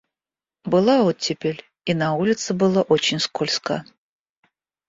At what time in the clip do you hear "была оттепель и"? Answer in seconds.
0.65-1.93